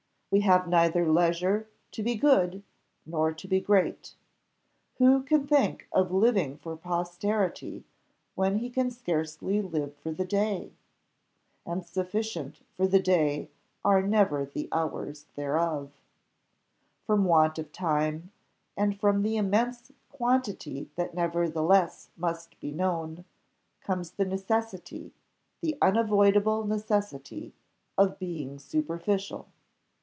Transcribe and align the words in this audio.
We 0.33 0.39
have 0.43 0.65
neither 0.65 1.11
leisure 1.11 1.67
to 1.91 2.01
be 2.01 2.15
good, 2.15 2.63
nor 3.05 3.33
to 3.33 3.47
be 3.49 3.59
great: 3.59 4.15
who 4.97 5.23
can 5.23 5.45
think 5.45 5.89
of 5.91 6.09
living 6.09 6.55
for 6.55 6.77
posterity, 6.77 7.83
when 8.35 8.59
he 8.59 8.69
can 8.69 8.91
scarcely 8.91 9.61
live 9.61 9.93
for 9.97 10.13
the 10.13 10.23
day? 10.23 10.71
and 11.65 11.85
sufficient 11.85 12.61
for 12.77 12.87
the 12.87 13.01
day 13.01 13.49
are 13.83 14.01
never 14.01 14.45
the 14.45 14.69
hours 14.71 15.25
thereof. 15.35 15.91
From 17.05 17.25
want 17.25 17.59
of 17.59 17.73
time, 17.73 18.31
and 18.77 18.97
from 18.97 19.23
the 19.23 19.35
immense 19.35 19.91
quantity 20.13 20.89
that 20.95 21.13
nevertheless 21.13 22.07
must 22.15 22.57
be 22.61 22.71
known, 22.71 23.25
comes 23.81 24.11
the 24.11 24.23
necessity, 24.23 25.11
the 25.59 25.77
unavoidable 25.81 26.63
necessity 26.65 27.51
of 27.97 28.17
being 28.17 28.59
superficial." 28.59 29.49